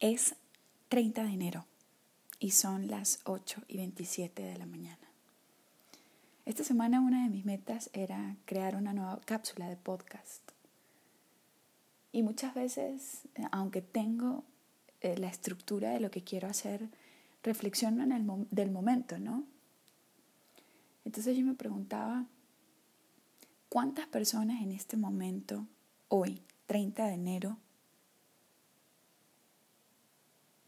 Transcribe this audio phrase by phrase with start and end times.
[0.00, 0.34] Es
[0.88, 1.66] 30 de enero
[2.40, 4.98] y son las 8 y 27 de la mañana.
[6.44, 10.42] Esta semana una de mis metas era crear una nueva cápsula de podcast.
[12.12, 14.44] Y muchas veces, aunque tengo
[15.00, 16.88] eh, la estructura de lo que quiero hacer,
[17.42, 19.44] reflexiono en el del momento, ¿no?
[21.04, 22.26] Entonces yo me preguntaba,
[23.68, 25.66] ¿cuántas personas en este momento,
[26.08, 27.58] hoy, 30 de enero,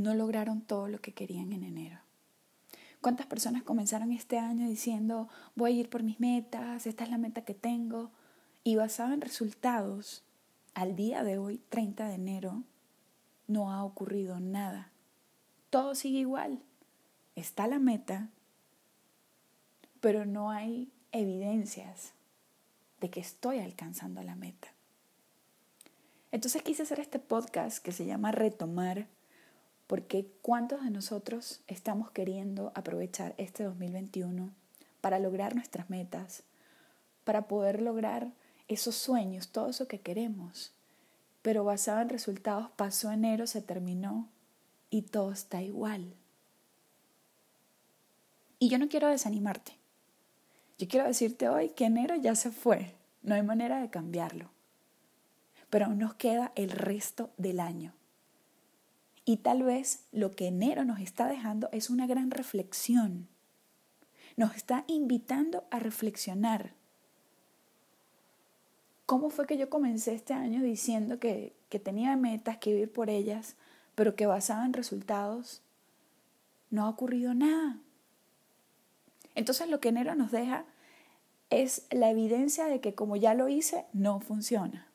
[0.00, 2.00] no lograron todo lo que querían en enero?
[3.00, 7.18] ¿Cuántas personas comenzaron este año diciendo, voy a ir por mis metas, esta es la
[7.18, 8.10] meta que tengo?
[8.62, 10.22] Y basado en resultados,
[10.74, 12.62] al día de hoy, 30 de enero,
[13.46, 14.90] no ha ocurrido nada.
[15.70, 16.62] Todo sigue igual.
[17.36, 18.28] Está la meta,
[20.00, 22.12] pero no hay evidencias
[23.00, 24.68] de que estoy alcanzando la meta.
[26.32, 29.08] Entonces quise hacer este podcast que se llama Retomar
[29.90, 34.52] porque ¿cuántos de nosotros estamos queriendo aprovechar este 2021
[35.00, 36.44] para lograr nuestras metas,
[37.24, 38.30] para poder lograr
[38.68, 40.70] esos sueños, todo eso que queremos?
[41.42, 44.28] Pero basado en resultados, pasó enero, se terminó
[44.90, 46.14] y todo está igual.
[48.60, 49.72] Y yo no quiero desanimarte.
[50.78, 54.50] Yo quiero decirte hoy que enero ya se fue, no hay manera de cambiarlo.
[55.68, 57.92] Pero aún nos queda el resto del año.
[59.30, 63.28] Y tal vez lo que enero nos está dejando es una gran reflexión.
[64.36, 66.72] Nos está invitando a reflexionar.
[69.06, 73.08] ¿Cómo fue que yo comencé este año diciendo que, que tenía metas, que vivir por
[73.08, 73.54] ellas,
[73.94, 75.62] pero que basaba en resultados?
[76.70, 77.78] No ha ocurrido nada.
[79.36, 80.64] Entonces lo que enero nos deja
[81.50, 84.89] es la evidencia de que como ya lo hice, no funciona.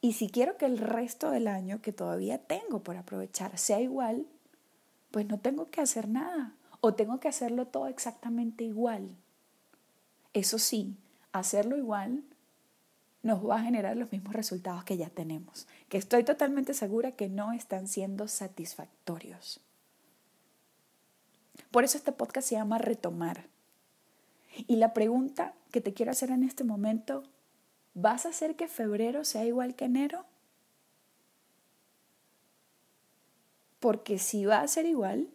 [0.00, 4.26] Y si quiero que el resto del año que todavía tengo por aprovechar sea igual,
[5.10, 9.16] pues no tengo que hacer nada o tengo que hacerlo todo exactamente igual.
[10.34, 10.96] Eso sí,
[11.32, 12.22] hacerlo igual
[13.22, 17.28] nos va a generar los mismos resultados que ya tenemos, que estoy totalmente segura que
[17.28, 19.60] no están siendo satisfactorios.
[21.70, 23.46] Por eso este podcast se llama Retomar.
[24.66, 27.24] Y la pregunta que te quiero hacer en este momento
[28.00, 30.24] ¿Vas a hacer que febrero sea igual que enero?
[33.80, 35.28] Porque si va a ser igual,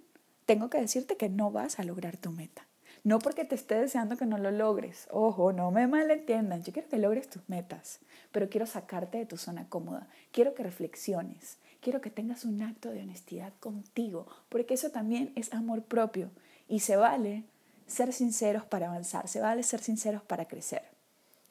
[0.46, 2.66] tengo que decirte que no vas a lograr tu meta.
[3.04, 5.08] No porque te esté deseando que no lo logres.
[5.12, 6.64] Ojo, no me malentiendan.
[6.64, 8.00] Yo quiero que logres tus metas,
[8.32, 10.08] pero quiero sacarte de tu zona cómoda.
[10.32, 11.58] Quiero que reflexiones.
[11.82, 16.32] Quiero que tengas un acto de honestidad contigo, porque eso también es amor propio.
[16.70, 17.44] Y se vale
[17.88, 20.84] ser sinceros para avanzar, se vale ser sinceros para crecer.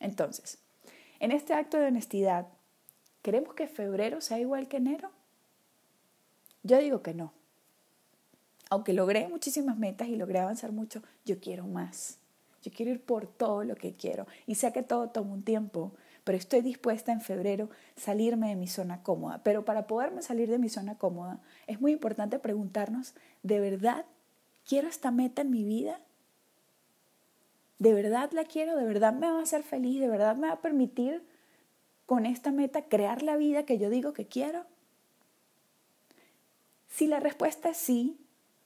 [0.00, 0.61] Entonces,
[1.22, 2.48] en este acto de honestidad,
[3.22, 5.12] ¿queremos que febrero sea igual que enero?
[6.64, 7.32] Yo digo que no.
[8.70, 12.18] Aunque logré muchísimas metas y logré avanzar mucho, yo quiero más.
[12.64, 14.26] Yo quiero ir por todo lo que quiero.
[14.48, 15.92] Y sé que todo toma un tiempo,
[16.24, 19.44] pero estoy dispuesta en febrero salirme de mi zona cómoda.
[19.44, 24.06] Pero para poderme salir de mi zona cómoda, es muy importante preguntarnos, ¿de verdad
[24.66, 26.00] quiero esta meta en mi vida?
[27.82, 28.76] ¿De verdad la quiero?
[28.76, 30.00] ¿De verdad me va a hacer feliz?
[30.00, 31.20] ¿De verdad me va a permitir
[32.06, 34.64] con esta meta crear la vida que yo digo que quiero?
[36.88, 38.16] Si la respuesta es sí,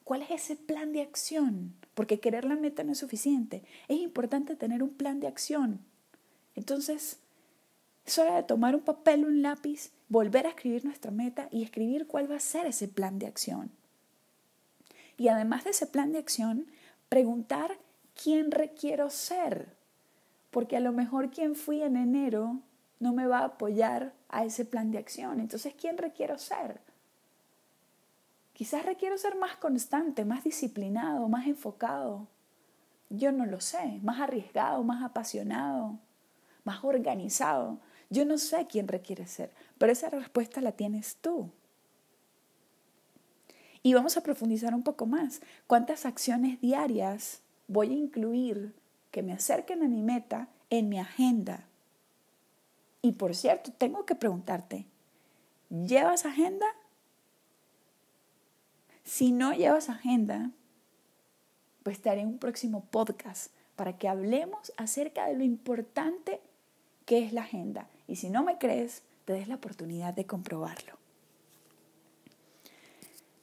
[0.05, 1.72] ¿cuál es ese plan de acción?
[1.94, 3.62] Porque querer la meta no es suficiente.
[3.88, 5.81] Es importante tener un plan de acción.
[6.55, 7.19] Entonces,
[8.05, 12.06] es hora de tomar un papel, un lápiz, volver a escribir nuestra meta y escribir
[12.06, 13.71] cuál va a ser ese plan de acción.
[15.16, 16.66] Y además de ese plan de acción,
[17.09, 17.78] preguntar
[18.21, 19.69] quién requiero ser,
[20.50, 22.60] porque a lo mejor quien fui en enero
[22.99, 25.38] no me va a apoyar a ese plan de acción.
[25.38, 26.81] Entonces, ¿quién requiero ser?
[28.55, 32.26] Quizás requiero ser más constante, más disciplinado, más enfocado.
[33.10, 35.99] Yo no lo sé, más arriesgado, más apasionado,
[36.65, 37.78] más organizado.
[38.09, 41.50] Yo no sé quién requiere ser, pero esa respuesta la tienes tú.
[43.82, 45.43] Y vamos a profundizar un poco más.
[45.67, 48.75] ¿Cuántas acciones diarias voy a incluir
[49.11, 51.65] que me acerquen a mi meta en mi agenda.
[53.03, 54.87] Y por cierto, tengo que preguntarte,
[55.71, 56.67] ¿llevas agenda?
[59.05, 60.51] Si no llevas agenda,
[61.83, 66.41] pues te haré un próximo podcast para que hablemos acerca de lo importante
[67.05, 67.89] que es la agenda.
[68.09, 71.06] Y si no me crees, te des la oportunidad de comprobarlo.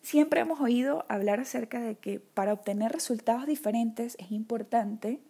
[0.04, 5.22] Siempre hemos oído hablar acerca de que para obtener resultados diferentes es importante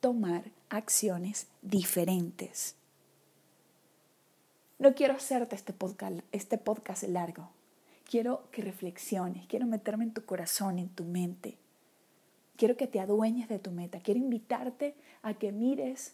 [0.00, 2.76] tomar acciones diferentes.
[4.78, 7.48] No quiero hacerte este podcast, este podcast largo.
[8.08, 11.56] quiero que reflexiones, quiero meterme en tu corazón, en tu mente.
[12.56, 14.00] Quiero que te adueñes de tu meta.
[14.00, 16.12] Quiero invitarte a que mires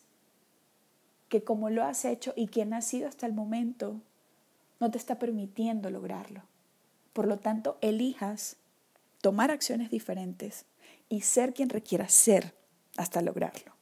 [1.29, 4.01] que como lo has hecho y quien has sido hasta el momento,
[4.79, 6.43] no te está permitiendo lograrlo.
[7.17, 8.57] Por lo tanto, elijas
[9.23, 10.67] tomar acciones diferentes
[11.09, 12.55] y ser quien requiera ser
[12.99, 13.73] hasta lograrlo.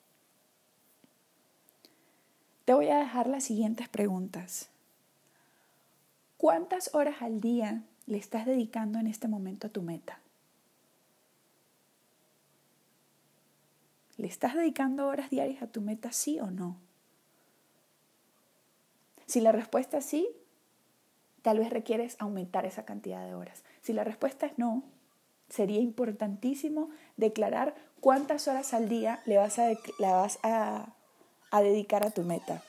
[2.64, 4.69] Te voy a dejar las siguientes preguntas.
[6.36, 10.20] ¿Cuántas horas al día le estás dedicando en este momento a tu meta?
[14.16, 16.76] ¿Le estás dedicando horas diarias a tu meta, sí o no?
[19.26, 20.28] Si la respuesta es sí,
[21.44, 23.64] tal vez requieres aumentar esa cantidad de horas.
[23.82, 24.82] Si la respuesta es no,
[25.50, 26.88] sería importantísimo
[27.19, 30.94] declarar cuántas horas al día le vas a,
[31.61, 32.62] dedicar a tu meta.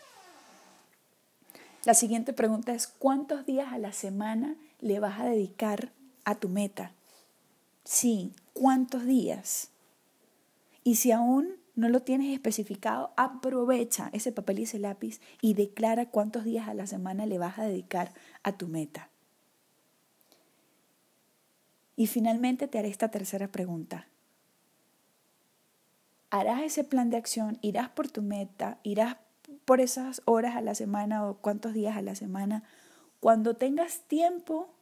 [1.86, 5.94] La siguiente pregunta es, ¿cuántos días a la semana le vas a dedicar
[6.26, 6.92] a tu meta?
[7.86, 9.70] Sí, ¿cuántos días?
[10.84, 16.10] Y si aún no lo tienes especificado, aprovecha ese papel y ese lápiz y declara
[16.10, 18.14] cuántos días a la semana le vas a dedicar
[18.44, 19.10] a tu meta.
[21.98, 24.08] Y finalmente te haré esta tercera pregunta.
[26.30, 27.58] ¿Harás ese plan de acción?
[27.62, 28.80] ¿Irás por tu meta?
[28.84, 29.18] ¿Irás
[29.64, 32.64] por esas horas a la semana o cuántos días a la semana?
[33.20, 34.74] Cuando tengas tiempo,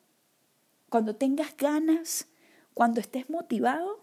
[0.90, 2.28] cuando tengas ganas,
[2.74, 4.02] cuando estés motivado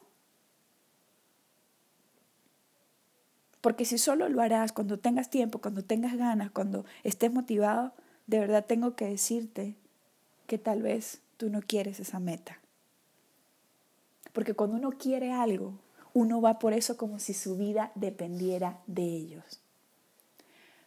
[3.60, 7.92] Porque si solo lo harás cuando tengas tiempo, cuando tengas ganas, cuando estés motivado,
[8.26, 9.74] de verdad tengo que decirte
[10.46, 12.58] que tal vez tú no quieres esa meta.
[14.32, 15.74] Porque cuando uno quiere algo,
[16.14, 19.60] uno va por eso como si su vida dependiera de ellos.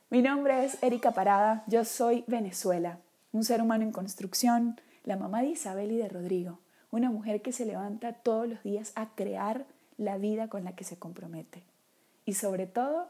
[0.10, 3.00] Mi nombre es Erika Parada, yo soy Venezuela,
[3.32, 6.60] un ser humano en construcción, la mamá de Isabel y de Rodrigo,
[6.92, 9.66] una mujer que se levanta todos los días a crear
[9.98, 11.64] la vida con la que se compromete
[12.26, 13.10] y sobre todo,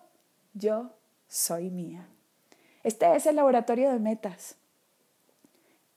[0.53, 0.91] yo
[1.27, 2.07] soy mía.
[2.83, 4.55] Este es el laboratorio de metas.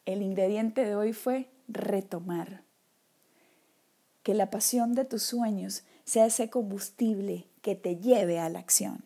[0.05, 2.63] El ingrediente de hoy fue retomar.
[4.23, 9.06] Que la pasión de tus sueños sea ese combustible que te lleve a la acción.